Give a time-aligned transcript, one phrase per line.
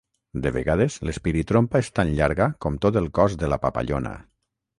[0.45, 4.17] De vegades, l'espiritrompa és tan llarga com tot el cos de la papallona.